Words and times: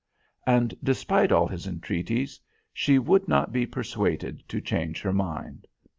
And, 0.47 0.73
despite 0.83 1.31
all 1.31 1.45
his 1.47 1.67
entreaties, 1.67 2.39
she 2.73 2.97
would 2.97 3.27
not 3.27 3.51
be 3.53 3.67
persuaded 3.67 4.41
to 4.49 4.59
change 4.59 4.99
her 5.03 5.13
mind. 5.13 5.67